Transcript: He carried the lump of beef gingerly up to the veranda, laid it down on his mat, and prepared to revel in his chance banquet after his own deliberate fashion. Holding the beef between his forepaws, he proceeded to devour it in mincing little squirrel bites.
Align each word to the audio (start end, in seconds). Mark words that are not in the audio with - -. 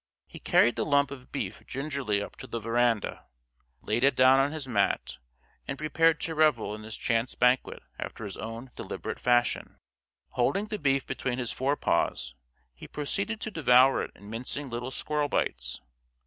He 0.25 0.39
carried 0.39 0.77
the 0.77 0.83
lump 0.83 1.11
of 1.11 1.31
beef 1.31 1.61
gingerly 1.67 2.23
up 2.23 2.35
to 2.37 2.47
the 2.47 2.59
veranda, 2.59 3.27
laid 3.83 4.03
it 4.03 4.15
down 4.15 4.39
on 4.39 4.51
his 4.51 4.67
mat, 4.67 5.19
and 5.67 5.77
prepared 5.77 6.19
to 6.21 6.33
revel 6.33 6.73
in 6.73 6.81
his 6.81 6.97
chance 6.97 7.35
banquet 7.35 7.83
after 7.99 8.25
his 8.25 8.35
own 8.35 8.71
deliberate 8.75 9.19
fashion. 9.19 9.77
Holding 10.29 10.65
the 10.65 10.79
beef 10.79 11.05
between 11.05 11.37
his 11.37 11.51
forepaws, 11.51 12.33
he 12.73 12.87
proceeded 12.87 13.39
to 13.41 13.51
devour 13.51 14.01
it 14.01 14.09
in 14.15 14.27
mincing 14.31 14.71
little 14.71 14.89
squirrel 14.89 15.29
bites. 15.29 15.81